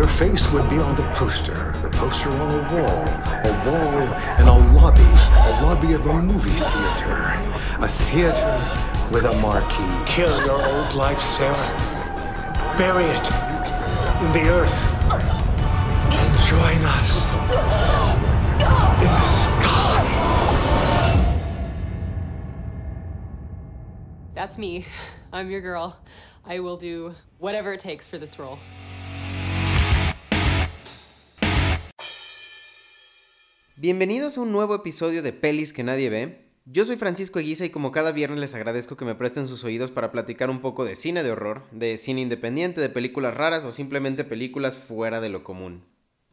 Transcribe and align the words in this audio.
Your 0.00 0.08
face 0.08 0.50
would 0.52 0.66
be 0.70 0.78
on 0.78 0.94
the 0.94 1.02
poster, 1.12 1.74
the 1.82 1.90
poster 1.90 2.30
on 2.30 2.40
a 2.40 2.62
wall, 2.72 3.04
a 3.44 3.52
wall 3.68 4.00
in 4.40 4.48
a 4.48 4.56
lobby, 4.72 5.02
a 5.02 5.60
lobby 5.62 5.92
of 5.92 6.06
a 6.06 6.22
movie 6.22 6.48
theater, 6.48 7.36
a 7.80 7.86
theater 7.86 8.60
with 9.12 9.26
a 9.26 9.34
marquee. 9.42 9.84
Kill 10.06 10.34
your 10.46 10.56
old 10.56 10.94
life, 10.94 11.18
Sarah. 11.18 11.54
Bury 12.78 13.04
it 13.04 13.30
in 14.24 14.32
the 14.32 14.48
earth. 14.48 14.86
And 15.12 16.38
join 16.48 16.82
us 16.96 17.36
in 19.04 19.10
the 19.12 19.20
skies. 19.20 20.56
That's 24.32 24.56
me. 24.56 24.86
I'm 25.30 25.50
your 25.50 25.60
girl. 25.60 25.94
I 26.46 26.60
will 26.60 26.78
do 26.78 27.14
whatever 27.36 27.74
it 27.74 27.80
takes 27.80 28.06
for 28.06 28.16
this 28.16 28.38
role. 28.38 28.58
Bienvenidos 33.82 34.36
a 34.36 34.42
un 34.42 34.52
nuevo 34.52 34.74
episodio 34.74 35.22
de 35.22 35.32
Pelis 35.32 35.72
que 35.72 35.82
nadie 35.82 36.10
ve. 36.10 36.44
Yo 36.66 36.84
soy 36.84 36.96
Francisco 36.96 37.38
Eguiza 37.38 37.64
y 37.64 37.70
como 37.70 37.92
cada 37.92 38.12
viernes 38.12 38.38
les 38.38 38.54
agradezco 38.54 38.94
que 38.94 39.06
me 39.06 39.14
presten 39.14 39.48
sus 39.48 39.64
oídos 39.64 39.90
para 39.90 40.12
platicar 40.12 40.50
un 40.50 40.60
poco 40.60 40.84
de 40.84 40.96
cine 40.96 41.22
de 41.22 41.30
horror, 41.30 41.62
de 41.70 41.96
cine 41.96 42.20
independiente, 42.20 42.82
de 42.82 42.90
películas 42.90 43.34
raras 43.34 43.64
o 43.64 43.72
simplemente 43.72 44.24
películas 44.24 44.76
fuera 44.76 45.22
de 45.22 45.30
lo 45.30 45.44
común. 45.44 45.86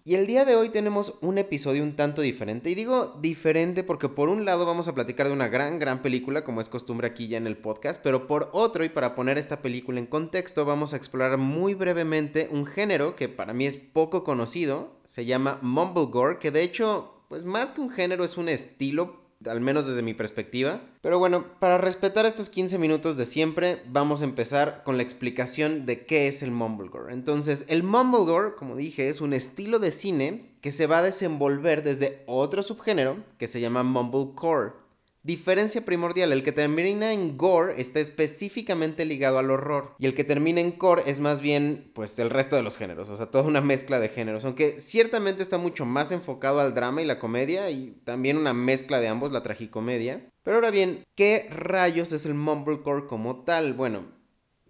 Y 0.03 0.15
el 0.15 0.27
día 0.27 0.43
de 0.43 0.57
hoy 0.57 0.67
tenemos 0.67 1.17
un 1.21 1.37
episodio 1.37 1.83
un 1.83 1.95
tanto 1.95 2.21
diferente. 2.21 2.69
Y 2.69 2.75
digo 2.75 3.17
diferente 3.21 3.81
porque 3.81 4.09
por 4.09 4.27
un 4.27 4.43
lado 4.43 4.65
vamos 4.65 4.89
a 4.89 4.93
platicar 4.93 5.27
de 5.27 5.33
una 5.33 5.47
gran, 5.47 5.79
gran 5.79 6.01
película, 6.01 6.43
como 6.43 6.59
es 6.59 6.67
costumbre 6.67 7.07
aquí 7.07 7.29
ya 7.29 7.37
en 7.37 7.47
el 7.47 7.55
podcast, 7.55 8.03
pero 8.03 8.27
por 8.27 8.49
otro, 8.51 8.83
y 8.83 8.89
para 8.89 9.15
poner 9.15 9.37
esta 9.37 9.61
película 9.61 9.99
en 9.99 10.05
contexto, 10.05 10.65
vamos 10.65 10.93
a 10.93 10.97
explorar 10.97 11.37
muy 11.37 11.75
brevemente 11.75 12.49
un 12.51 12.65
género 12.65 13.15
que 13.15 13.29
para 13.29 13.53
mí 13.53 13.65
es 13.65 13.77
poco 13.77 14.25
conocido, 14.25 14.99
se 15.05 15.23
llama 15.23 15.59
Mumblegore, 15.61 16.39
que 16.39 16.51
de 16.51 16.63
hecho, 16.63 17.16
pues 17.27 17.45
más 17.45 17.71
que 17.71 17.81
un 17.81 17.89
género 17.89 18.23
es 18.23 18.37
un 18.37 18.49
estilo 18.49 19.27
al 19.45 19.61
menos 19.61 19.87
desde 19.87 20.01
mi 20.01 20.13
perspectiva. 20.13 20.81
Pero 21.01 21.19
bueno, 21.19 21.45
para 21.59 21.77
respetar 21.77 22.25
estos 22.25 22.49
15 22.49 22.77
minutos 22.79 23.17
de 23.17 23.25
siempre, 23.25 23.83
vamos 23.87 24.21
a 24.21 24.25
empezar 24.25 24.83
con 24.83 24.97
la 24.97 25.03
explicación 25.03 25.85
de 25.85 26.05
qué 26.05 26.27
es 26.27 26.41
el 26.41 26.51
Mumblegore. 26.51 27.13
Entonces, 27.13 27.65
el 27.67 27.83
Mumblegore, 27.83 28.55
como 28.55 28.75
dije, 28.75 29.09
es 29.09 29.21
un 29.21 29.33
estilo 29.33 29.79
de 29.79 29.91
cine 29.91 30.57
que 30.61 30.71
se 30.71 30.87
va 30.87 30.99
a 30.99 31.03
desenvolver 31.03 31.83
desde 31.83 32.23
otro 32.25 32.63
subgénero 32.63 33.17
que 33.37 33.47
se 33.47 33.61
llama 33.61 33.83
Mumblecore. 33.83 34.86
Diferencia 35.27 35.83
primordial, 35.83 36.31
el 36.31 36.41
que 36.41 36.53
termina 36.53 37.11
en 37.11 37.35
gore 37.35 37.81
está 37.81 37.99
específicamente 37.99 39.03
ligado 39.03 39.39
al 39.39 39.51
horror 39.51 39.93
y 39.99 40.05
el 40.05 40.15
que 40.15 40.23
termina 40.23 40.61
en 40.61 40.71
core 40.71 41.03
es 41.05 41.19
más 41.19 41.41
bien 41.41 41.91
pues 41.93 42.17
el 42.17 42.29
resto 42.29 42.55
de 42.55 42.61
los 42.61 42.77
géneros, 42.77 43.09
o 43.09 43.17
sea, 43.17 43.25
toda 43.25 43.43
una 43.43 43.59
mezcla 43.59 43.99
de 43.99 44.07
géneros, 44.07 44.45
aunque 44.45 44.79
ciertamente 44.79 45.43
está 45.43 45.57
mucho 45.57 45.83
más 45.83 46.13
enfocado 46.13 46.61
al 46.61 46.73
drama 46.73 47.01
y 47.01 47.05
la 47.05 47.19
comedia 47.19 47.69
y 47.69 47.99
también 48.05 48.37
una 48.37 48.53
mezcla 48.53 49.01
de 49.01 49.09
ambos, 49.09 49.33
la 49.33 49.43
tragicomedia. 49.43 50.29
Pero 50.43 50.55
ahora 50.55 50.71
bien, 50.71 51.03
¿qué 51.13 51.49
rayos 51.51 52.13
es 52.13 52.25
el 52.25 52.33
mumblecore 52.33 53.07
como 53.07 53.43
tal? 53.43 53.73
Bueno, 53.73 54.05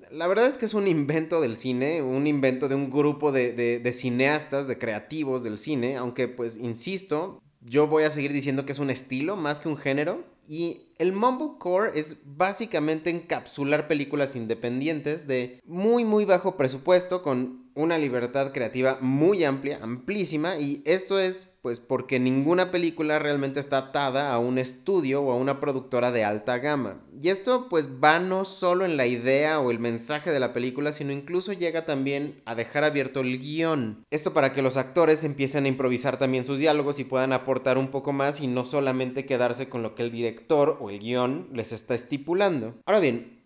la 0.10 0.26
verdad 0.26 0.48
es 0.48 0.58
que 0.58 0.66
es 0.66 0.74
un 0.74 0.88
invento 0.88 1.40
del 1.40 1.56
cine, 1.56 2.02
un 2.02 2.26
invento 2.26 2.68
de 2.68 2.74
un 2.74 2.90
grupo 2.90 3.32
de, 3.32 3.54
de, 3.54 3.78
de, 3.78 3.94
cineastas, 3.94 4.68
de 4.68 4.80
creativos 4.80 5.44
del 5.44 5.60
cine, 5.60 5.98
aunque 5.98 6.28
pues 6.28 6.58
insisto, 6.58 7.44
yo 7.62 7.86
voy 7.86 8.06
a 8.06 8.10
seguir 8.10 8.34
diciendo 8.34 8.66
que 8.66 8.72
es 8.72 8.80
un 8.80 8.90
estilo 8.90 9.36
más 9.36 9.60
que 9.60 9.70
un 9.70 9.78
género. 9.78 10.36
Y 10.48 10.88
el 10.98 11.12
Mumblecore 11.12 12.00
es 12.00 12.22
básicamente 12.26 13.10
encapsular 13.10 13.88
películas 13.88 14.36
independientes 14.36 15.28
de 15.28 15.62
muy 15.66 16.06
muy 16.06 16.24
bajo 16.26 16.56
presupuesto 16.56 17.22
con 17.22 17.67
una 17.78 17.98
libertad 17.98 18.52
creativa 18.52 18.98
muy 19.02 19.44
amplia, 19.44 19.80
amplísima 19.82 20.58
y 20.58 20.82
esto 20.84 21.20
es 21.20 21.54
pues 21.62 21.80
porque 21.80 22.18
ninguna 22.20 22.72
película 22.72 23.20
realmente 23.20 23.60
está 23.60 23.78
atada 23.78 24.32
a 24.32 24.40
un 24.40 24.58
estudio 24.58 25.22
o 25.22 25.32
a 25.32 25.36
una 25.36 25.60
productora 25.60 26.14
de 26.14 26.24
alta 26.24 26.60
gama. 26.60 27.02
Y 27.22 27.28
esto 27.28 27.68
pues 27.70 27.90
va 28.02 28.20
no 28.20 28.46
solo 28.46 28.86
en 28.86 28.96
la 28.96 29.06
idea 29.06 29.60
o 29.60 29.70
el 29.70 29.78
mensaje 29.78 30.32
de 30.32 30.40
la 30.40 30.54
película, 30.54 30.94
sino 30.94 31.12
incluso 31.12 31.52
llega 31.52 31.86
también 31.86 32.42
a 32.46 32.56
dejar 32.56 32.86
abierto 32.86 33.20
el 33.20 33.38
guion. 33.40 34.06
Esto 34.12 34.34
para 34.34 34.54
que 34.54 34.62
los 34.62 34.78
actores 34.78 35.26
empiecen 35.26 35.66
a 35.66 35.68
improvisar 35.68 36.18
también 36.18 36.46
sus 36.46 36.58
diálogos 36.58 37.00
y 37.00 37.04
puedan 37.04 37.34
aportar 37.34 37.78
un 37.78 37.90
poco 37.90 38.14
más 38.14 38.40
y 38.40 38.48
no 38.48 38.64
solamente 38.64 39.26
quedarse 39.26 39.68
con 39.68 39.84
lo 39.84 39.94
que 39.94 40.04
el 40.04 40.12
director 40.12 40.78
o 40.80 40.90
el 40.90 41.00
guion 41.00 41.50
les 41.52 41.74
está 41.74 41.96
estipulando. 41.96 42.76
Ahora 42.86 43.02
bien, 43.02 43.37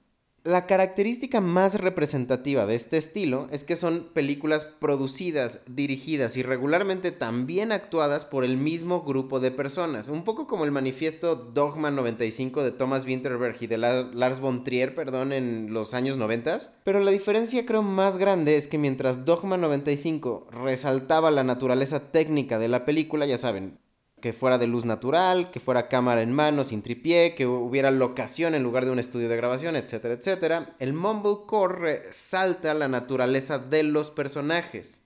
la 0.44 0.66
característica 0.66 1.40
más 1.40 1.76
representativa 1.76 2.66
de 2.66 2.74
este 2.74 2.98
estilo 2.98 3.48
es 3.52 3.64
que 3.64 3.76
son 3.76 4.10
películas 4.14 4.66
producidas, 4.66 5.62
dirigidas 5.68 6.36
y 6.36 6.42
regularmente 6.42 7.12
también 7.12 7.72
actuadas 7.72 8.26
por 8.26 8.44
el 8.44 8.58
mismo 8.58 9.04
grupo 9.04 9.40
de 9.40 9.52
personas, 9.52 10.08
un 10.08 10.24
poco 10.24 10.48
como 10.48 10.66
el 10.66 10.72
manifiesto 10.72 11.36
Dogma 11.36 11.92
95 11.92 12.64
de 12.64 12.72
Thomas 12.72 13.06
Winterberg 13.06 13.58
y 13.62 13.68
de 13.68 13.78
Lars 13.78 14.40
von 14.40 14.64
Trier, 14.64 14.96
perdón, 14.96 15.32
en 15.32 15.74
los 15.74 15.94
años 15.94 16.18
90, 16.18 16.42
pero 16.84 17.00
la 17.00 17.12
diferencia 17.12 17.66
creo 17.66 17.84
más 17.84 18.18
grande 18.18 18.58
es 18.58 18.68
que 18.68 18.80
mientras 18.80 19.26
Dogma 19.26 19.58
95 19.58 20.48
resaltaba 20.50 21.30
la 21.30 21.44
naturaleza 21.44 22.12
técnica 22.12 22.58
de 22.58 22.68
la 22.68 22.84
película, 22.84 23.28
ya 23.28 23.38
saben, 23.38 23.78
que 24.22 24.34
fuera 24.34 24.58
de 24.58 24.68
luz 24.68 24.86
natural, 24.86 25.52
que 25.52 25.60
fuera 25.60 25.90
cámara 25.90 26.22
en 26.22 26.32
mano 26.32 26.64
sin 26.64 26.82
tripié, 26.82 27.36
que 27.36 27.46
hubiera 27.46 27.92
locación 27.92 28.56
en 28.56 28.64
lugar 28.64 28.86
de 28.86 28.92
un 28.92 29.00
estudio 29.00 29.28
de 29.28 29.36
grabación, 29.36 29.76
etcétera, 29.76 30.14
etcétera. 30.14 30.76
El 30.80 30.94
Mumblecore 30.94 31.80
resalta 31.80 32.74
la 32.74 32.88
naturaleza 32.88 33.60
de 33.60 33.84
los 33.84 34.10
personajes 34.10 35.02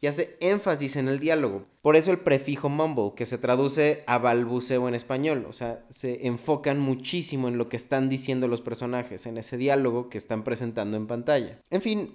y 0.00 0.08
hace 0.08 0.36
énfasis 0.40 0.96
en 0.96 1.08
el 1.08 1.20
diálogo. 1.20 1.64
Por 1.80 1.96
eso 1.96 2.10
el 2.10 2.18
prefijo 2.18 2.68
mumble, 2.68 3.12
que 3.16 3.26
se 3.26 3.38
traduce 3.38 4.04
a 4.06 4.18
balbuceo 4.18 4.88
en 4.88 4.94
español. 4.94 5.46
O 5.48 5.52
sea, 5.52 5.84
se 5.88 6.26
enfocan 6.26 6.78
muchísimo 6.78 7.48
en 7.48 7.58
lo 7.58 7.68
que 7.68 7.76
están 7.76 8.08
diciendo 8.08 8.48
los 8.48 8.60
personajes, 8.60 9.26
en 9.26 9.38
ese 9.38 9.56
diálogo 9.56 10.08
que 10.08 10.18
están 10.18 10.44
presentando 10.44 10.96
en 10.96 11.06
pantalla. 11.06 11.60
En 11.70 11.80
fin, 11.80 12.14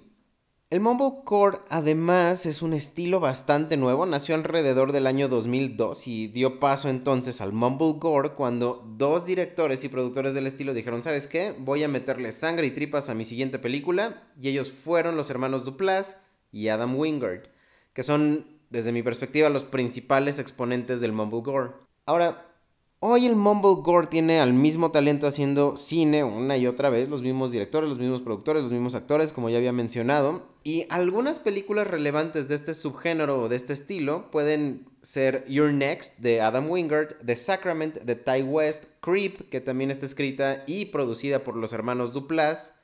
el 0.72 0.80
Mumblecore 0.80 1.58
además 1.68 2.46
es 2.46 2.62
un 2.62 2.72
estilo 2.72 3.20
bastante 3.20 3.76
nuevo, 3.76 4.06
nació 4.06 4.34
alrededor 4.34 4.92
del 4.92 5.06
año 5.06 5.28
2002 5.28 6.08
y 6.08 6.28
dio 6.28 6.58
paso 6.58 6.88
entonces 6.88 7.42
al 7.42 7.52
Mumblegore 7.52 8.30
cuando 8.30 8.82
dos 8.96 9.26
directores 9.26 9.84
y 9.84 9.90
productores 9.90 10.32
del 10.32 10.46
estilo 10.46 10.72
dijeron, 10.72 11.02
¿sabes 11.02 11.26
qué? 11.26 11.54
Voy 11.58 11.84
a 11.84 11.88
meterle 11.88 12.32
sangre 12.32 12.68
y 12.68 12.70
tripas 12.70 13.10
a 13.10 13.14
mi 13.14 13.26
siguiente 13.26 13.58
película 13.58 14.22
y 14.40 14.48
ellos 14.48 14.72
fueron 14.72 15.14
los 15.14 15.28
hermanos 15.28 15.66
Duplass 15.66 16.16
y 16.50 16.68
Adam 16.68 16.98
Wingard, 16.98 17.50
que 17.92 18.02
son 18.02 18.46
desde 18.70 18.92
mi 18.92 19.02
perspectiva 19.02 19.50
los 19.50 19.64
principales 19.64 20.38
exponentes 20.38 21.02
del 21.02 21.12
Mumblegore. 21.12 21.72
Ahora, 22.06 22.46
Hoy 23.04 23.26
el 23.26 23.34
Mumblegore 23.34 24.06
tiene 24.06 24.38
al 24.38 24.52
mismo 24.52 24.92
talento 24.92 25.26
haciendo 25.26 25.76
cine 25.76 26.22
una 26.22 26.56
y 26.56 26.68
otra 26.68 26.88
vez, 26.88 27.08
los 27.08 27.20
mismos 27.20 27.50
directores, 27.50 27.88
los 27.88 27.98
mismos 27.98 28.20
productores, 28.20 28.62
los 28.62 28.70
mismos 28.70 28.94
actores, 28.94 29.32
como 29.32 29.50
ya 29.50 29.58
había 29.58 29.72
mencionado. 29.72 30.46
Y 30.62 30.86
algunas 30.88 31.40
películas 31.40 31.88
relevantes 31.88 32.46
de 32.46 32.54
este 32.54 32.74
subgénero 32.74 33.40
o 33.40 33.48
de 33.48 33.56
este 33.56 33.72
estilo 33.72 34.30
pueden 34.30 34.86
ser 35.02 35.44
Your 35.48 35.72
Next 35.72 36.20
de 36.20 36.40
Adam 36.40 36.70
Wingard, 36.70 37.16
The 37.26 37.34
Sacrament 37.34 37.96
de 38.02 38.14
Ty 38.14 38.44
West, 38.44 38.84
Creep, 39.00 39.48
que 39.48 39.60
también 39.60 39.90
está 39.90 40.06
escrita 40.06 40.62
y 40.68 40.84
producida 40.84 41.42
por 41.42 41.56
los 41.56 41.72
hermanos 41.72 42.12
Duplass, 42.12 42.76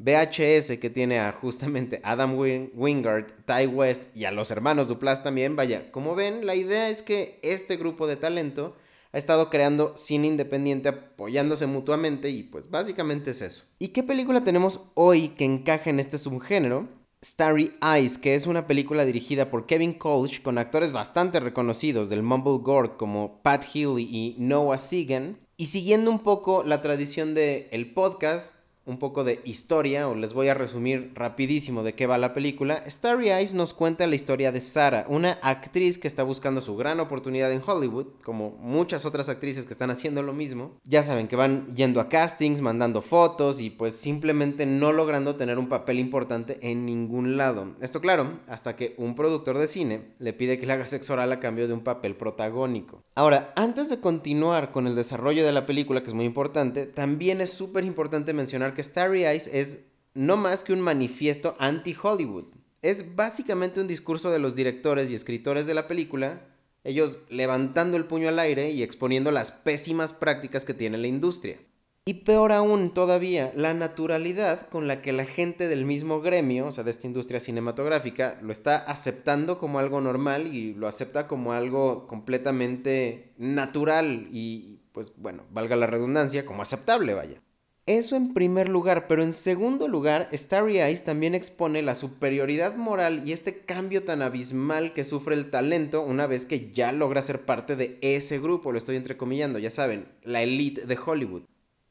VHS, 0.00 0.76
que 0.80 0.90
tiene 0.92 1.20
a 1.20 1.30
justamente 1.30 2.00
Adam 2.02 2.36
Wingard, 2.36 3.26
Ty 3.46 3.68
West 3.68 4.06
y 4.16 4.24
a 4.24 4.32
los 4.32 4.50
hermanos 4.50 4.88
Duplass 4.88 5.22
también. 5.22 5.54
Vaya, 5.54 5.92
como 5.92 6.16
ven, 6.16 6.46
la 6.46 6.56
idea 6.56 6.88
es 6.88 7.04
que 7.04 7.38
este 7.44 7.76
grupo 7.76 8.08
de 8.08 8.16
talento 8.16 8.74
ha 9.12 9.18
estado 9.18 9.50
creando 9.50 9.96
cine 9.96 10.26
independiente 10.26 10.88
apoyándose 10.88 11.66
mutuamente 11.66 12.30
y 12.30 12.42
pues 12.42 12.70
básicamente 12.70 13.32
es 13.32 13.42
eso. 13.42 13.64
¿Y 13.78 13.88
qué 13.88 14.02
película 14.02 14.42
tenemos 14.44 14.80
hoy 14.94 15.28
que 15.28 15.44
encaja 15.44 15.90
en 15.90 16.00
este 16.00 16.18
subgénero? 16.18 16.88
Starry 17.24 17.72
Eyes, 17.80 18.18
que 18.18 18.34
es 18.34 18.46
una 18.46 18.66
película 18.66 19.04
dirigida 19.04 19.48
por 19.48 19.66
Kevin 19.66 19.92
Colch 19.92 20.42
con 20.42 20.58
actores 20.58 20.90
bastante 20.90 21.38
reconocidos 21.38 22.08
del 22.08 22.24
Mumble 22.24 22.58
Gore 22.60 22.96
como 22.96 23.42
Pat 23.42 23.64
Healy 23.64 24.02
y 24.02 24.36
Noah 24.38 24.78
Segan. 24.78 25.38
Y 25.56 25.66
siguiendo 25.66 26.10
un 26.10 26.18
poco 26.20 26.64
la 26.64 26.80
tradición 26.80 27.34
del 27.34 27.68
el 27.70 27.92
podcast, 27.92 28.56
un 28.84 28.98
poco 28.98 29.24
de 29.24 29.40
historia, 29.44 30.08
o 30.08 30.14
les 30.14 30.32
voy 30.32 30.48
a 30.48 30.54
resumir 30.54 31.12
rapidísimo 31.14 31.82
de 31.82 31.94
qué 31.94 32.06
va 32.06 32.18
la 32.18 32.34
película, 32.34 32.82
Starry 32.88 33.30
Eyes 33.30 33.54
nos 33.54 33.72
cuenta 33.72 34.06
la 34.06 34.14
historia 34.14 34.52
de 34.52 34.60
Sarah, 34.60 35.06
una 35.08 35.38
actriz 35.42 35.98
que 35.98 36.08
está 36.08 36.22
buscando 36.22 36.60
su 36.60 36.76
gran 36.76 37.00
oportunidad 37.00 37.52
en 37.52 37.62
Hollywood, 37.64 38.06
como 38.24 38.50
muchas 38.60 39.04
otras 39.04 39.28
actrices 39.28 39.66
que 39.66 39.72
están 39.72 39.90
haciendo 39.90 40.22
lo 40.22 40.32
mismo. 40.32 40.72
Ya 40.84 41.02
saben 41.02 41.28
que 41.28 41.36
van 41.36 41.74
yendo 41.74 42.00
a 42.00 42.08
castings, 42.08 42.60
mandando 42.60 43.02
fotos 43.02 43.60
y 43.60 43.70
pues 43.70 43.94
simplemente 43.94 44.66
no 44.66 44.92
logrando 44.92 45.36
tener 45.36 45.58
un 45.58 45.68
papel 45.68 45.98
importante 45.98 46.58
en 46.62 46.84
ningún 46.84 47.36
lado. 47.36 47.76
Esto 47.80 48.00
claro, 48.00 48.40
hasta 48.48 48.76
que 48.76 48.94
un 48.98 49.14
productor 49.14 49.58
de 49.58 49.68
cine 49.68 50.14
le 50.18 50.32
pide 50.32 50.58
que 50.58 50.66
le 50.66 50.72
haga 50.72 50.86
sexo 50.86 51.12
oral 51.12 51.32
a 51.32 51.40
cambio 51.40 51.68
de 51.68 51.74
un 51.74 51.84
papel 51.84 52.16
protagónico. 52.16 53.02
Ahora, 53.14 53.52
antes 53.56 53.88
de 53.90 54.00
continuar 54.00 54.72
con 54.72 54.86
el 54.86 54.94
desarrollo 54.94 55.44
de 55.44 55.52
la 55.52 55.66
película, 55.66 56.02
que 56.02 56.08
es 56.08 56.14
muy 56.14 56.24
importante, 56.24 56.86
también 56.86 57.40
es 57.40 57.50
súper 57.50 57.84
importante 57.84 58.32
mencionar 58.32 58.71
que 58.74 58.82
Starry 58.82 59.24
Eyes 59.24 59.48
es 59.52 59.84
no 60.14 60.36
más 60.36 60.64
que 60.64 60.72
un 60.72 60.80
manifiesto 60.80 61.56
anti-Hollywood. 61.58 62.46
Es 62.82 63.14
básicamente 63.14 63.80
un 63.80 63.88
discurso 63.88 64.30
de 64.30 64.38
los 64.38 64.56
directores 64.56 65.10
y 65.10 65.14
escritores 65.14 65.66
de 65.66 65.74
la 65.74 65.88
película, 65.88 66.42
ellos 66.84 67.18
levantando 67.28 67.96
el 67.96 68.06
puño 68.06 68.28
al 68.28 68.38
aire 68.38 68.70
y 68.70 68.82
exponiendo 68.82 69.30
las 69.30 69.52
pésimas 69.52 70.12
prácticas 70.12 70.64
que 70.64 70.74
tiene 70.74 70.98
la 70.98 71.06
industria. 71.06 71.58
Y 72.04 72.14
peor 72.24 72.50
aún 72.50 72.92
todavía, 72.92 73.52
la 73.54 73.74
naturalidad 73.74 74.68
con 74.68 74.88
la 74.88 75.00
que 75.02 75.12
la 75.12 75.24
gente 75.24 75.68
del 75.68 75.84
mismo 75.84 76.20
gremio, 76.20 76.66
o 76.66 76.72
sea, 76.72 76.82
de 76.82 76.90
esta 76.90 77.06
industria 77.06 77.38
cinematográfica, 77.38 78.38
lo 78.42 78.50
está 78.50 78.76
aceptando 78.76 79.58
como 79.58 79.78
algo 79.78 80.00
normal 80.00 80.48
y 80.48 80.74
lo 80.74 80.88
acepta 80.88 81.28
como 81.28 81.52
algo 81.52 82.08
completamente 82.08 83.34
natural 83.38 84.26
y, 84.32 84.80
pues 84.90 85.12
bueno, 85.16 85.44
valga 85.52 85.76
la 85.76 85.86
redundancia, 85.86 86.44
como 86.44 86.62
aceptable, 86.62 87.14
vaya. 87.14 87.40
Eso 87.86 88.14
en 88.14 88.32
primer 88.32 88.68
lugar, 88.68 89.08
pero 89.08 89.24
en 89.24 89.32
segundo 89.32 89.88
lugar, 89.88 90.28
Starry 90.32 90.78
Eyes 90.78 91.02
también 91.02 91.34
expone 91.34 91.82
la 91.82 91.96
superioridad 91.96 92.76
moral 92.76 93.26
y 93.26 93.32
este 93.32 93.64
cambio 93.64 94.04
tan 94.04 94.22
abismal 94.22 94.92
que 94.92 95.02
sufre 95.02 95.34
el 95.34 95.50
talento 95.50 96.02
una 96.02 96.28
vez 96.28 96.46
que 96.46 96.70
ya 96.70 96.92
logra 96.92 97.22
ser 97.22 97.44
parte 97.44 97.74
de 97.74 97.98
ese 98.00 98.38
grupo, 98.38 98.70
lo 98.70 98.78
estoy 98.78 98.94
entrecomillando, 98.94 99.58
ya 99.58 99.72
saben, 99.72 100.06
la 100.22 100.42
elite 100.42 100.86
de 100.86 100.96
Hollywood. 100.96 101.42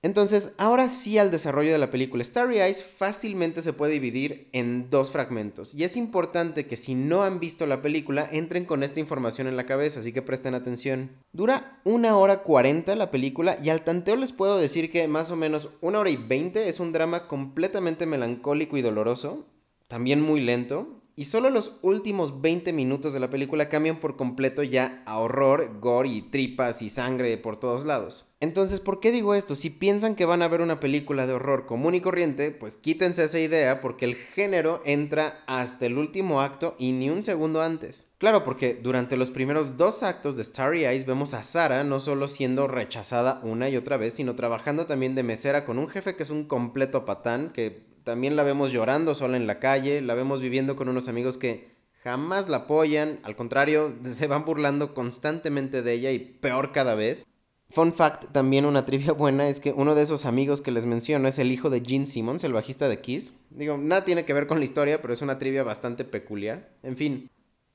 Entonces, 0.04 0.54
ahora 0.58 0.90
sí 0.90 1.20
al 1.20 1.30
desarrollo 1.30 1.72
de 1.72 1.78
la 1.78 1.92
película. 1.92 2.24
Starry 2.24 2.60
Eyes 2.60 2.84
fácilmente 2.84 3.62
se 3.62 3.74
puede 3.74 3.94
dividir 3.94 4.50
en 4.52 4.90
dos 4.90 5.12
fragmentos. 5.12 5.76
Y 5.76 5.84
es 5.84 5.96
importante 5.96 6.66
que 6.66 6.76
si 6.76 6.96
no 6.96 7.22
han 7.22 7.40
visto 7.40 7.68
la 7.68 7.84
película, 7.84 8.28
entren 8.32 8.66
con 8.66 8.82
esta 8.82 9.00
información 9.00 9.48
en 9.48 9.58
la 9.58 9.68
cabeza, 9.68 10.00
así 10.00 10.12
que 10.12 10.24
presten 10.24 10.56
atención. 10.56 11.12
Dura 11.34 11.80
una 11.84 12.18
hora 12.18 12.42
cuarenta 12.42 12.96
la 12.96 13.12
película 13.12 13.58
y 13.64 13.70
al 13.70 13.84
tanteo 13.84 14.16
les 14.16 14.32
puedo 14.32 14.58
decir 14.58 14.92
que 14.92 15.08
más 15.08 15.30
o 15.30 15.36
menos 15.36 15.70
una 15.82 16.00
hora 16.00 16.10
y 16.10 16.18
veinte 16.18 16.68
es 16.68 16.80
un 16.80 16.94
drama 16.94 17.28
completamente 17.28 18.08
melancólico 18.08 18.78
y 18.78 18.82
doloroso, 18.82 19.46
también 19.88 20.22
muy 20.22 20.42
lento, 20.42 21.01
y 21.16 21.26
solo 21.26 21.50
los 21.50 21.78
últimos 21.82 22.42
20 22.42 22.74
minutos 22.74 23.14
de 23.14 23.20
la 23.20 23.30
película 23.30 23.70
cambian 23.70 24.00
por 24.00 24.16
completo 24.16 24.64
ya 24.64 25.04
a 25.06 25.20
horror, 25.20 25.80
gore 25.80 26.10
y 26.10 26.22
tripas 26.22 26.82
y 26.82 26.90
sangre 26.90 27.38
por 27.38 27.58
todos 27.58 27.86
lados. 27.86 28.26
Entonces, 28.40 28.80
¿por 28.80 29.00
qué 29.00 29.12
digo 29.12 29.36
esto? 29.36 29.54
Si 29.54 29.70
piensan 29.70 30.16
que 30.16 30.26
van 30.26 30.42
a 30.42 30.48
ver 30.48 30.62
una 30.62 30.80
película 30.80 31.28
de 31.28 31.34
horror 31.34 31.68
común 31.68 31.94
y 31.94 32.02
corriente, 32.02 32.50
pues 32.50 32.76
quítense 32.76 33.24
esa 33.24 33.40
idea 33.40 33.82
porque 33.82 34.06
el 34.06 34.16
género 34.16 34.82
entra 34.84 35.44
hasta 35.46 35.86
el 35.86 36.00
último 36.00 36.42
acto 36.42 36.76
y 36.80 36.92
ni 36.92 37.12
un 37.12 37.22
segundo 37.22 37.62
antes. 37.62 38.08
Claro, 38.18 38.44
porque 38.44 38.74
durante 38.74 39.16
los 39.16 39.30
primeros 39.30 39.78
dos 39.78 40.02
actos 40.02 40.38
de 40.38 40.44
Starry 40.44 40.86
Eyes 40.86 41.06
vemos 41.06 41.36
a 41.36 41.44
Sara 41.44 41.84
no 41.84 42.00
solo 42.00 42.28
siendo 42.28 42.68
rechazada 42.68 43.42
una 43.44 43.70
y 43.70 43.78
otra 43.78 43.98
vez, 43.98 44.16
sino 44.16 44.36
trabajando 44.36 44.88
también 44.88 45.14
de 45.14 45.22
mesera 45.22 45.64
con 45.64 45.78
un 45.78 45.88
jefe 45.88 46.16
que 46.16 46.24
es 46.24 46.32
un 46.32 46.46
completo 46.46 47.06
patán, 47.06 47.52
que 47.54 47.91
también 48.04 48.36
la 48.36 48.44
vemos 48.44 48.72
llorando 48.72 49.16
sola 49.16 49.38
en 49.38 49.48
la 49.48 49.60
calle, 49.60 50.02
la 50.02 50.16
vemos 50.16 50.42
viviendo 50.42 50.76
con 50.76 50.90
unos 50.90 51.08
amigos 51.08 51.38
que 51.38 51.72
jamás 52.04 52.50
la 52.50 52.58
apoyan, 52.58 53.20
al 53.24 53.36
contrario, 53.36 53.94
se 54.06 54.28
van 54.28 54.46
burlando 54.46 54.94
constantemente 54.94 55.82
de 55.82 55.94
ella 55.94 56.12
y 56.12 56.20
peor 56.20 56.72
cada 56.72 56.96
vez. 56.96 57.26
Fun 57.70 57.94
fact, 57.94 58.34
también 58.34 58.66
una 58.66 58.86
trivia 58.86 59.14
buena, 59.14 59.48
es 59.48 59.62
que 59.62 59.72
uno 59.72 59.96
de 59.96 60.02
esos 60.02 60.26
amigos 60.26 60.60
que 60.60 60.72
les 60.72 60.86
menciono 60.86 61.30
es 61.30 61.40
el 61.40 61.54
hijo 61.54 61.70
de 61.70 61.80
Gene 61.80 62.06
Simmons, 62.06 62.44
el 62.44 62.52
bajista 62.52 62.90
de 62.90 63.00
Kiss. 63.00 63.34
Digo, 63.50 63.78
nada 63.78 64.04
tiene 64.04 64.26
que 64.26 64.34
ver 64.34 64.46
con 64.46 64.60
la 64.60 64.66
historia, 64.66 65.02
pero 65.02 65.14
es 65.14 65.22
una 65.22 65.40
trivia 65.40 65.64
bastante 65.64 66.04
peculiar. 66.04 66.70
En 66.84 66.98
fin, 66.98 67.30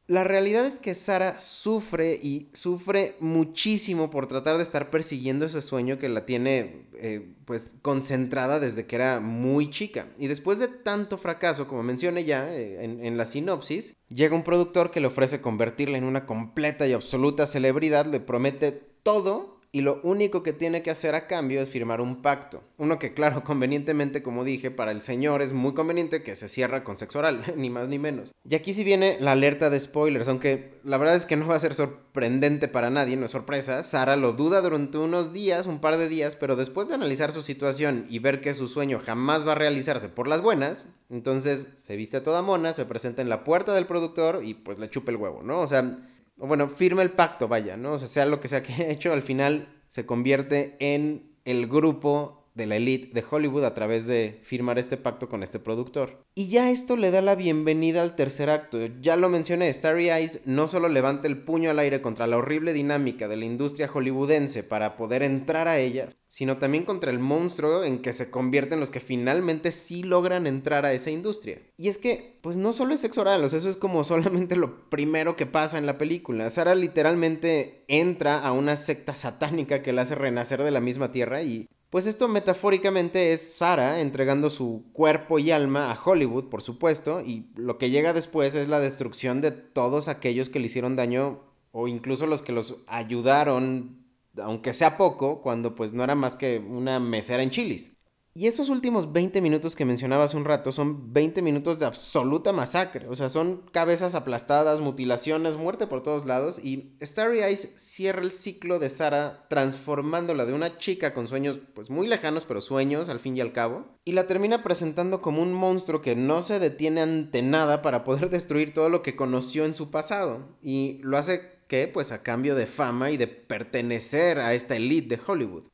la 0.09 0.23
realidad 0.23 0.67
es 0.67 0.79
que 0.79 0.95
Sara 0.95 1.41
sufre 1.41 2.15
y 2.15 2.49
sufre 2.53 3.17
muchísimo 3.19 4.09
por 4.09 4.29
tratar 4.29 4.57
de 4.57 4.63
estar 4.63 4.89
persiguiendo 4.89 5.47
ese 5.47 5.61
sueño 5.61 5.99
que 5.99 6.09
la 6.09 6.25
tiene 6.25 6.87
eh, 6.95 7.35
pues 7.45 7.75
concentrada 7.83 8.61
desde 8.61 8.87
que 8.87 8.95
era 8.95 9.21
muy 9.21 9.69
chica. 9.71 10.07
Y 10.17 10.29
después 10.29 10.61
de 10.61 10.69
tanto 10.69 11.19
fracaso, 11.19 11.67
como 11.67 11.83
mencioné 11.83 12.25
ya 12.25 12.55
eh, 12.55 12.85
en, 12.85 13.05
en 13.05 13.17
la 13.17 13.25
sinopsis, 13.25 13.97
llega 14.09 14.37
un 14.37 14.45
productor 14.45 14.93
que 14.93 15.01
le 15.01 15.09
ofrece 15.09 15.41
convertirla 15.41 15.99
en 15.99 16.05
una 16.05 16.25
completa 16.25 16.87
y 16.87 16.93
absoluta 16.93 17.45
celebridad, 17.45 18.07
le 18.07 18.21
promete 18.21 18.71
todo 19.03 19.56
y 19.73 19.83
lo 19.83 20.01
único 20.03 20.43
que 20.43 20.53
tiene 20.53 20.83
que 20.83 20.91
hacer 20.91 21.15
a 21.15 21.27
cambio 21.27 21.61
es 21.61 21.71
firmar 21.71 22.01
un 22.01 22.23
pacto. 22.23 22.63
Uno 22.79 22.99
que, 22.99 23.15
claro, 23.15 23.43
convenientemente, 23.45 24.23
como 24.23 24.45
dije, 24.45 24.71
para 24.71 24.93
el 24.93 25.01
señor 25.01 25.43
es 25.43 25.53
muy 25.53 25.75
conveniente 25.75 26.23
que 26.23 26.37
se 26.37 26.49
cierra 26.49 26.85
con 26.85 26.97
sexo 26.97 27.19
oral, 27.19 27.43
ni 27.57 27.71
más 27.71 27.89
ni 27.89 27.99
menos. 27.99 28.33
Y 28.49 28.55
aquí 28.55 28.73
sí 28.73 28.85
viene 28.85 29.17
la 29.21 29.33
alerta 29.33 29.71
de 29.71 29.81
spoilers, 29.81 30.29
aunque 30.29 30.79
la 30.85 30.99
verdad 30.99 31.17
es 31.17 31.27
que 31.27 31.37
no 31.37 31.47
va 31.47 31.57
a 31.57 31.61
ser 31.61 31.75
sorprendente 31.75 32.69
para 32.69 32.91
nadie, 32.91 33.17
no 33.17 33.27
es 33.27 33.33
sorpresa. 33.33 33.83
Sara 33.83 34.17
lo 34.17 34.33
duda 34.33 34.61
durante 34.61 34.99
unos 34.99 35.33
días, 35.33 35.67
un 35.67 35.81
par 35.81 35.99
de 35.99 36.09
días, 36.09 36.37
pero 36.37 36.57
después 36.57 36.89
de 36.89 36.95
analizar 36.95 37.33
su 37.33 37.43
situación 37.43 38.07
y 38.09 38.19
ver 38.19 38.41
que 38.41 38.55
su 38.55 38.69
sueño 38.69 39.01
jamás 39.05 39.47
va 39.47 39.53
a 39.53 39.57
realizarse 39.57 40.09
por 40.09 40.29
las 40.29 40.43
buenas, 40.43 40.95
entonces 41.11 41.69
se 41.77 41.97
viste 41.97 42.21
toda 42.21 42.43
mona, 42.43 42.73
se 42.73 42.85
presenta 42.85 43.23
en 43.23 43.29
la 43.29 43.45
puerta 43.45 43.75
del 43.75 43.87
productor 43.87 44.43
y 44.45 44.55
pues 44.55 44.79
le 44.79 44.91
chupa 44.91 45.11
el 45.11 45.17
huevo, 45.17 45.43
¿no? 45.43 45.61
O 45.61 45.67
sea 45.67 45.99
bueno, 46.37 46.69
firma 46.69 47.03
el 47.03 47.11
pacto, 47.11 47.49
vaya, 47.49 47.77
¿no? 47.77 47.93
O 47.93 47.99
sea, 47.99 48.09
sea 48.09 48.27
lo 48.27 48.41
que 48.41 48.49
sea 48.49 48.63
que 48.63 48.73
haya 48.75 48.89
hecho, 48.89 49.13
al 49.13 49.23
final 49.23 49.69
se 49.87 50.07
convierte 50.07 50.77
en 50.81 51.33
el 51.45 51.67
grupo 51.67 52.46
de 52.57 52.67
la 52.67 52.77
elite 52.77 53.11
de 53.13 53.25
Hollywood 53.29 53.65
a 53.65 53.75
través 53.75 54.07
de 54.07 54.41
firmar 54.43 54.79
este 54.79 54.97
pacto 54.97 55.29
con 55.29 55.43
este 55.43 55.59
productor. 55.59 56.25
Y 56.35 56.49
ya 56.49 56.71
esto 56.71 56.97
le 56.97 57.11
da 57.11 57.21
la 57.21 57.35
bienvenida 57.35 58.03
al 58.03 58.17
tercer 58.17 58.49
acto. 58.49 58.79
Ya 59.01 59.17
lo 59.17 59.29
mencioné, 59.29 59.73
Starry 59.73 60.11
Eyes 60.11 60.41
no 60.47 60.67
solo 60.67 60.89
levanta 60.89 61.29
el 61.29 61.43
puño 61.45 61.71
al 61.71 61.79
aire 61.79 62.01
contra 62.01 62.27
la 62.27 62.39
horrible 62.39 62.73
dinámica 62.73 63.29
de 63.29 63.37
la 63.37 63.45
industria 63.45 63.89
hollywoodense 63.89 64.63
para 64.63 64.97
poder 64.97 65.23
entrar 65.23 65.69
a 65.69 65.79
ella, 65.79 66.09
sino 66.29 66.57
también 66.57 66.85
contra 66.85 67.11
el 67.11 67.19
monstruo 67.19 67.85
en 67.85 68.01
que 68.01 68.15
se 68.15 68.31
convierten 68.31 68.81
los 68.81 68.91
que 68.91 69.01
finalmente 69.01 69.71
sí 69.71 70.03
logran 70.03 70.47
entrar 70.47 70.87
a 70.87 70.95
esa 70.95 71.11
industria. 71.11 71.61
Y 71.77 71.89
es 71.89 71.99
que, 71.99 72.39
pues 72.41 72.57
no 72.57 72.73
solo 72.73 72.95
es 72.95 73.01
sexo 73.01 73.21
oral, 73.21 73.45
eso 73.45 73.57
es 73.69 73.77
como 73.77 74.03
solamente 74.05 74.57
lo 74.57 74.89
primero 74.89 75.37
que 75.37 75.45
pasa 75.45 75.77
en 75.77 75.85
la 75.85 75.99
película. 75.99 76.49
Sara 76.49 76.75
literalmente 76.75 77.85
entra 77.89 78.41
a 78.41 78.53
una 78.53 78.77
secta 78.77 79.13
satánica 79.13 79.83
que 79.83 79.93
la 79.93 80.03
hace 80.03 80.15
renacer 80.15 80.63
de 80.63 80.71
la 80.71 80.81
misma 80.81 81.13
tierra 81.13 81.43
y 81.43 81.69
pues 81.97 82.07
esto 82.07 82.29
metafóricamente 82.29 83.33
es 83.33 83.55
Sara 83.55 84.03
entregando 84.03 84.51
su 84.51 84.85
cuerpo 84.93 85.39
y 85.39 85.51
alma 85.51 85.91
a 85.91 85.99
Hollywood, 85.99 86.51
por 86.51 86.61
supuesto, 86.61 87.23
y 87.23 87.47
lo 87.55 87.79
que 87.79 87.89
llega 87.89 88.13
después 88.13 88.55
es 88.55 88.69
la 88.69 88.81
destrucción 88.81 89.41
de 89.41 89.51
todos 89.51 90.09
aquellos 90.09 90.51
que 90.51 90.61
le 90.61 90.67
hicieron 90.67 90.95
daño 90.95 91.41
o 91.73 91.89
incluso 91.89 92.27
los 92.27 92.43
que 92.43 92.53
los 92.53 92.85
ayudaron, 92.87 94.05
aunque 94.37 94.75
sea 94.75 94.99
poco, 94.99 95.41
cuando 95.41 95.75
pues 95.75 95.95
no 95.95 96.05
era 96.05 96.15
más 96.15 96.37
que 96.37 96.59
una 96.59 97.01
mesera 97.01 97.43
en 97.43 97.49
chilis. 97.49 97.96
Y 98.37 98.49
esos 98.49 98.69
últimos 98.69 99.15
20 99.15 99.41
minutos 99.41 99.75
que 99.75 99.87
mencionaba 99.87 100.25
hace 100.25 100.37
un 100.37 100.45
rato 100.45 100.71
son 100.71 101.15
20 101.15 101.41
minutos 101.41 101.79
de 101.79 101.87
absoluta 101.87 102.53
masacre. 102.53 103.09
O 103.09 103.15
sea, 103.15 103.31
son 103.31 103.63
cabezas 103.73 104.15
aplastadas, 104.15 104.81
mutilaciones, 104.81 105.57
muerte 105.57 105.87
por 105.87 106.03
todos 106.03 106.27
lados. 106.27 106.63
Y 106.63 106.93
Starry 107.01 107.41
Eyes 107.41 107.73
cierra 107.77 108.21
el 108.21 108.33
ciclo 108.33 108.79
de 108.79 108.91
Sara 108.91 109.47
transformándola 109.49 110.45
de 110.45 110.53
una 110.53 110.77
chica 110.77 111.15
con 111.15 111.29
sueños 111.29 111.61
pues 111.73 111.89
muy 111.89 112.07
lejanos, 112.07 112.45
pero 112.45 112.61
sueños 112.61 113.09
al 113.09 113.21
fin 113.21 113.39
y 113.39 113.41
al 113.41 113.55
cabo. 113.55 113.87
Y 114.05 114.13
la 114.13 114.27
termina 114.27 114.63
presentando 114.63 115.23
como 115.23 115.41
un 115.41 115.55
monstruo 115.55 116.03
que 116.03 116.15
no 116.15 116.43
se 116.43 116.59
detiene 116.59 117.01
ante 117.01 117.41
nada 117.41 117.81
para 117.81 118.05
poder 118.05 118.29
destruir 118.29 118.75
todo 118.75 118.91
lo 118.91 119.01
que 119.01 119.17
conoció 119.17 119.65
en 119.65 119.75
su 119.75 119.91
pasado. 119.91 120.47
Y 120.61 120.99
lo 121.03 121.17
hace 121.17 121.57
que 121.69 121.89
pues 121.89 122.13
a 122.13 122.23
cambio 122.23 122.55
de 122.55 122.67
fama 122.67 123.11
y 123.11 123.17
de 123.17 123.29
pertenecer 123.29 124.41
a 124.41 124.53
esta 124.53 124.77
elite 124.77 125.17
de 125.17 125.23
Hollywood. 125.27 125.65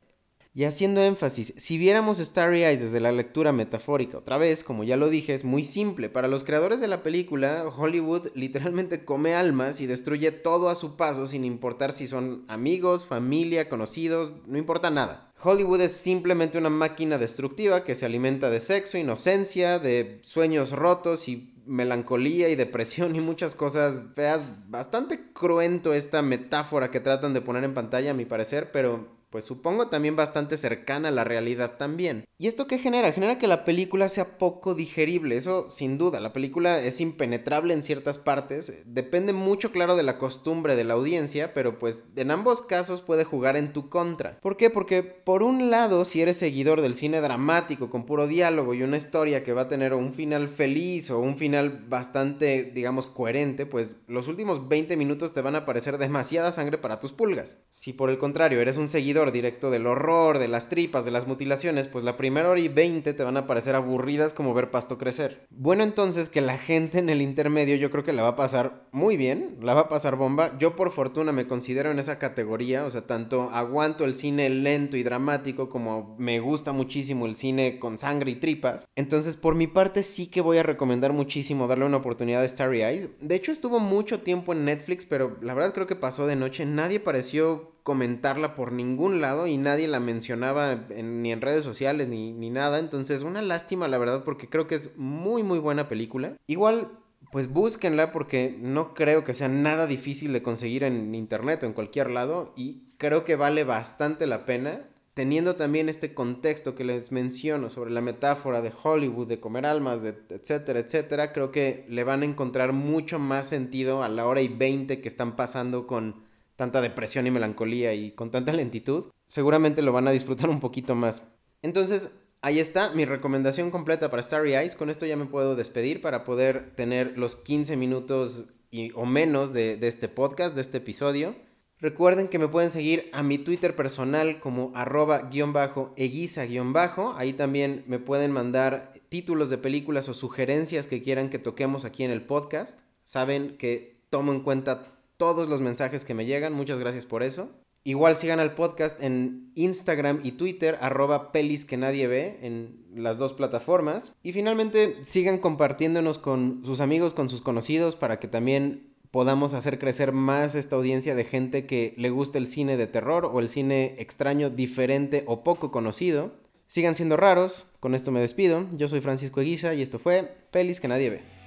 Y 0.54 0.64
haciendo 0.64 1.02
énfasis, 1.02 1.54
si 1.56 1.78
viéramos 1.78 2.18
Starry 2.18 2.62
Eyes 2.62 2.80
desde 2.80 3.00
la 3.00 3.10
lectura 3.10 3.52
metafórica, 3.52 4.18
otra 4.18 4.36
vez, 4.36 4.62
como 4.62 4.84
ya 4.84 4.98
lo 4.98 5.08
dije, 5.08 5.32
es 5.32 5.44
muy 5.44 5.64
simple. 5.64 6.10
Para 6.10 6.28
los 6.28 6.44
creadores 6.44 6.78
de 6.78 6.88
la 6.88 7.02
película, 7.02 7.64
Hollywood 7.74 8.28
literalmente 8.34 9.06
come 9.06 9.34
almas 9.34 9.80
y 9.80 9.86
destruye 9.86 10.30
todo 10.30 10.68
a 10.68 10.74
su 10.74 10.98
paso 10.98 11.26
sin 11.26 11.46
importar 11.46 11.92
si 11.92 12.06
son 12.06 12.44
amigos, 12.48 13.06
familia, 13.06 13.70
conocidos, 13.70 14.32
no 14.46 14.58
importa 14.58 14.90
nada. 14.90 15.32
Hollywood 15.42 15.80
es 15.80 15.92
simplemente 15.92 16.58
una 16.58 16.68
máquina 16.68 17.16
destructiva 17.16 17.82
que 17.82 17.94
se 17.94 18.04
alimenta 18.04 18.50
de 18.50 18.60
sexo, 18.60 18.98
inocencia, 18.98 19.78
de 19.78 20.18
sueños 20.20 20.72
rotos 20.72 21.28
y 21.28 21.54
melancolía 21.64 22.50
y 22.50 22.56
depresión 22.56 23.16
y 23.16 23.20
muchas 23.20 23.54
cosas 23.54 24.08
feas. 24.14 24.44
Bastante 24.68 25.32
cruento 25.32 25.94
esta 25.94 26.20
metáfora 26.20 26.90
que 26.90 27.00
tratan 27.00 27.32
de 27.32 27.40
poner 27.40 27.64
en 27.64 27.72
pantalla 27.72 28.10
a 28.10 28.14
mi 28.14 28.26
parecer, 28.26 28.70
pero 28.70 29.21
pues 29.32 29.46
supongo 29.46 29.88
también 29.88 30.14
bastante 30.14 30.56
cercana 30.56 31.08
a 31.08 31.10
la 31.10 31.24
realidad 31.24 31.78
también. 31.78 32.26
¿Y 32.38 32.46
esto 32.46 32.66
qué 32.66 32.78
genera? 32.78 33.10
Genera 33.12 33.38
que 33.38 33.46
la 33.46 33.64
película 33.64 34.08
sea 34.08 34.36
poco 34.36 34.74
digerible, 34.74 35.36
eso 35.36 35.70
sin 35.70 35.96
duda, 35.96 36.20
la 36.20 36.32
película 36.32 36.80
es 36.80 37.00
impenetrable 37.00 37.72
en 37.72 37.82
ciertas 37.82 38.18
partes, 38.18 38.82
depende 38.84 39.32
mucho 39.32 39.72
claro 39.72 39.96
de 39.96 40.02
la 40.02 40.18
costumbre 40.18 40.76
de 40.76 40.84
la 40.84 40.94
audiencia, 40.94 41.54
pero 41.54 41.78
pues 41.78 42.04
en 42.14 42.30
ambos 42.30 42.60
casos 42.60 43.00
puede 43.00 43.24
jugar 43.24 43.56
en 43.56 43.72
tu 43.72 43.88
contra. 43.88 44.38
¿Por 44.40 44.56
qué? 44.56 44.68
Porque 44.68 45.02
por 45.02 45.42
un 45.42 45.70
lado, 45.70 46.04
si 46.04 46.20
eres 46.20 46.36
seguidor 46.36 46.82
del 46.82 46.94
cine 46.94 47.20
dramático 47.20 47.88
con 47.88 48.04
puro 48.04 48.26
diálogo 48.26 48.74
y 48.74 48.82
una 48.82 48.98
historia 48.98 49.42
que 49.42 49.54
va 49.54 49.62
a 49.62 49.68
tener 49.68 49.94
un 49.94 50.12
final 50.12 50.48
feliz 50.48 51.10
o 51.10 51.20
un 51.20 51.38
final 51.38 51.84
bastante, 51.88 52.64
digamos, 52.74 53.06
coherente, 53.06 53.64
pues 53.64 54.02
los 54.08 54.28
últimos 54.28 54.68
20 54.68 54.96
minutos 54.96 55.32
te 55.32 55.40
van 55.40 55.56
a 55.56 55.64
parecer 55.64 55.96
demasiada 55.96 56.52
sangre 56.52 56.76
para 56.76 57.00
tus 57.00 57.12
pulgas. 57.12 57.64
Si 57.70 57.94
por 57.94 58.10
el 58.10 58.18
contrario 58.18 58.60
eres 58.60 58.76
un 58.76 58.88
seguidor 58.88 59.21
directo 59.30 59.70
del 59.70 59.86
horror, 59.86 60.38
de 60.38 60.48
las 60.48 60.68
tripas, 60.68 61.04
de 61.04 61.10
las 61.12 61.28
mutilaciones, 61.28 61.86
pues 61.86 62.02
la 62.02 62.16
primera 62.16 62.48
hora 62.48 62.60
y 62.60 62.68
veinte 62.68 63.14
te 63.14 63.22
van 63.22 63.36
a 63.36 63.46
parecer 63.46 63.76
aburridas 63.76 64.32
como 64.32 64.54
ver 64.54 64.70
pasto 64.70 64.98
crecer. 64.98 65.46
Bueno, 65.50 65.84
entonces 65.84 66.28
que 66.28 66.40
la 66.40 66.58
gente 66.58 66.98
en 66.98 67.10
el 67.10 67.22
intermedio 67.22 67.76
yo 67.76 67.90
creo 67.90 68.02
que 68.02 68.12
la 68.12 68.22
va 68.22 68.30
a 68.30 68.36
pasar 68.36 68.88
muy 68.90 69.16
bien, 69.16 69.58
la 69.60 69.74
va 69.74 69.82
a 69.82 69.88
pasar 69.88 70.16
bomba. 70.16 70.58
Yo 70.58 70.74
por 70.74 70.90
fortuna 70.90 71.30
me 71.32 71.46
considero 71.46 71.90
en 71.90 71.98
esa 71.98 72.18
categoría, 72.18 72.84
o 72.84 72.90
sea, 72.90 73.06
tanto 73.06 73.50
aguanto 73.52 74.04
el 74.04 74.14
cine 74.14 74.48
lento 74.48 74.96
y 74.96 75.02
dramático 75.02 75.68
como 75.68 76.16
me 76.18 76.40
gusta 76.40 76.72
muchísimo 76.72 77.26
el 77.26 77.34
cine 77.34 77.78
con 77.78 77.98
sangre 77.98 78.32
y 78.32 78.36
tripas. 78.36 78.86
Entonces, 78.96 79.36
por 79.36 79.54
mi 79.54 79.66
parte 79.66 80.02
sí 80.02 80.28
que 80.28 80.40
voy 80.40 80.58
a 80.58 80.62
recomendar 80.62 81.12
muchísimo 81.12 81.66
darle 81.66 81.84
una 81.84 81.98
oportunidad 81.98 82.42
a 82.42 82.48
Starry 82.48 82.82
Eyes. 82.82 83.08
De 83.20 83.34
hecho, 83.34 83.52
estuvo 83.52 83.78
mucho 83.78 84.20
tiempo 84.20 84.52
en 84.52 84.64
Netflix, 84.64 85.06
pero 85.06 85.36
la 85.42 85.54
verdad 85.54 85.74
creo 85.74 85.86
que 85.86 85.96
pasó 85.96 86.26
de 86.26 86.36
noche. 86.36 86.66
Nadie 86.66 87.00
pareció 87.00 87.71
comentarla 87.82 88.54
por 88.54 88.72
ningún 88.72 89.20
lado 89.20 89.46
y 89.46 89.56
nadie 89.56 89.88
la 89.88 90.00
mencionaba 90.00 90.74
ni 90.74 91.32
en 91.32 91.40
redes 91.40 91.64
sociales 91.64 92.08
ni, 92.08 92.32
ni 92.32 92.50
nada. 92.50 92.78
Entonces, 92.78 93.22
una 93.22 93.42
lástima, 93.42 93.88
la 93.88 93.98
verdad, 93.98 94.24
porque 94.24 94.48
creo 94.48 94.66
que 94.66 94.76
es 94.76 94.96
muy, 94.96 95.42
muy 95.42 95.58
buena 95.58 95.88
película. 95.88 96.36
Igual, 96.46 96.90
pues 97.30 97.52
búsquenla 97.52 98.12
porque 98.12 98.56
no 98.60 98.94
creo 98.94 99.24
que 99.24 99.34
sea 99.34 99.48
nada 99.48 99.86
difícil 99.86 100.32
de 100.32 100.42
conseguir 100.42 100.84
en 100.84 101.14
internet 101.14 101.62
o 101.62 101.66
en 101.66 101.72
cualquier 101.72 102.10
lado 102.10 102.52
y 102.56 102.82
creo 102.98 103.24
que 103.24 103.36
vale 103.36 103.64
bastante 103.64 104.26
la 104.26 104.44
pena 104.44 104.88
teniendo 105.14 105.56
también 105.56 105.88
este 105.88 106.14
contexto 106.14 106.74
que 106.74 106.84
les 106.84 107.12
menciono 107.12 107.68
sobre 107.68 107.90
la 107.90 108.00
metáfora 108.00 108.62
de 108.62 108.72
Hollywood, 108.82 109.28
de 109.28 109.40
comer 109.40 109.66
almas, 109.66 110.04
etcétera, 110.04 110.80
etcétera, 110.80 111.32
creo 111.32 111.52
que 111.52 111.84
le 111.88 112.04
van 112.04 112.22
a 112.22 112.24
encontrar 112.24 112.72
mucho 112.72 113.18
más 113.18 113.46
sentido 113.46 114.02
a 114.02 114.08
la 114.08 114.26
hora 114.26 114.40
y 114.40 114.48
veinte 114.48 115.00
que 115.00 115.08
están 115.08 115.36
pasando 115.36 115.86
con 115.86 116.24
tanta 116.56 116.80
depresión 116.80 117.26
y 117.26 117.30
melancolía 117.30 117.94
y 117.94 118.12
con 118.12 118.30
tanta 118.30 118.52
lentitud. 118.52 119.06
Seguramente 119.26 119.82
lo 119.82 119.92
van 119.92 120.08
a 120.08 120.12
disfrutar 120.12 120.48
un 120.48 120.60
poquito 120.60 120.94
más. 120.94 121.22
Entonces, 121.62 122.10
ahí 122.40 122.58
está 122.58 122.90
mi 122.90 123.04
recomendación 123.04 123.70
completa 123.70 124.10
para 124.10 124.22
Starry 124.22 124.54
Eyes. 124.54 124.74
Con 124.74 124.90
esto 124.90 125.06
ya 125.06 125.16
me 125.16 125.26
puedo 125.26 125.56
despedir 125.56 126.02
para 126.02 126.24
poder 126.24 126.74
tener 126.74 127.16
los 127.18 127.36
15 127.36 127.76
minutos 127.76 128.46
y, 128.70 128.90
o 128.94 129.06
menos 129.06 129.52
de, 129.52 129.76
de 129.76 129.88
este 129.88 130.08
podcast, 130.08 130.54
de 130.54 130.60
este 130.60 130.78
episodio. 130.78 131.34
Recuerden 131.82 132.28
que 132.28 132.38
me 132.38 132.46
pueden 132.46 132.70
seguir 132.70 133.10
a 133.12 133.24
mi 133.24 133.38
Twitter 133.38 133.74
personal 133.74 134.38
como 134.38 134.70
arroba 134.76 135.22
guion 135.22 135.52
bajo 135.52 135.92
eguisa 135.96 136.44
guion 136.44 136.72
bajo. 136.72 137.14
Ahí 137.16 137.32
también 137.32 137.82
me 137.88 137.98
pueden 137.98 138.30
mandar 138.30 138.92
títulos 139.08 139.50
de 139.50 139.58
películas 139.58 140.08
o 140.08 140.14
sugerencias 140.14 140.86
que 140.86 141.02
quieran 141.02 141.28
que 141.28 141.40
toquemos 141.40 141.84
aquí 141.84 142.04
en 142.04 142.12
el 142.12 142.22
podcast. 142.22 142.80
Saben 143.02 143.56
que 143.56 144.00
tomo 144.10 144.32
en 144.32 144.42
cuenta 144.42 145.01
todos 145.22 145.48
los 145.48 145.60
mensajes 145.60 146.04
que 146.04 146.14
me 146.14 146.26
llegan. 146.26 146.52
Muchas 146.52 146.80
gracias 146.80 147.06
por 147.06 147.22
eso. 147.22 147.48
Igual 147.84 148.16
sigan 148.16 148.40
al 148.40 148.56
podcast 148.56 149.00
en 149.00 149.52
Instagram 149.54 150.18
y 150.24 150.32
Twitter, 150.32 150.76
arroba 150.80 151.30
pelis 151.30 151.64
que 151.64 151.76
nadie 151.76 152.08
ve, 152.08 152.40
en 152.42 152.84
las 152.92 153.18
dos 153.18 153.32
plataformas. 153.32 154.16
Y 154.24 154.32
finalmente 154.32 154.96
sigan 155.04 155.38
compartiéndonos 155.38 156.18
con 156.18 156.62
sus 156.64 156.80
amigos, 156.80 157.14
con 157.14 157.28
sus 157.28 157.40
conocidos, 157.40 157.94
para 157.94 158.18
que 158.18 158.26
también 158.26 158.96
podamos 159.12 159.54
hacer 159.54 159.78
crecer 159.78 160.10
más 160.10 160.56
esta 160.56 160.74
audiencia 160.74 161.14
de 161.14 161.22
gente 161.22 161.66
que 161.66 161.94
le 161.96 162.10
gusta 162.10 162.38
el 162.38 162.48
cine 162.48 162.76
de 162.76 162.88
terror 162.88 163.24
o 163.24 163.38
el 163.38 163.48
cine 163.48 163.94
extraño, 163.98 164.50
diferente 164.50 165.22
o 165.28 165.44
poco 165.44 165.70
conocido. 165.70 166.32
Sigan 166.66 166.96
siendo 166.96 167.16
raros, 167.16 167.66
con 167.78 167.94
esto 167.94 168.10
me 168.10 168.18
despido. 168.18 168.66
Yo 168.72 168.88
soy 168.88 169.00
Francisco 169.00 169.40
Eguiza 169.40 169.72
y 169.74 169.82
esto 169.82 170.00
fue 170.00 170.28
Pelis 170.50 170.80
que 170.80 170.88
nadie 170.88 171.10
ve. 171.10 171.41